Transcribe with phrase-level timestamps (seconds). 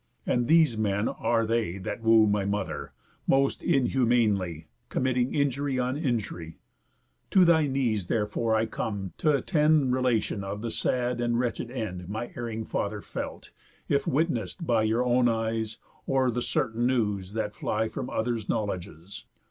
[0.25, 2.91] And these men are they That woo my mother,
[3.27, 6.57] most inhumanly Committing injury on injury.
[7.29, 11.69] To thy knees therefore I am come, t' attend Relation of the sad and wretched
[11.69, 13.51] end My erring father felt,
[13.87, 15.77] if witness'd by Your own eyes,
[16.07, 19.25] or the certain news that fly From others' knowledges.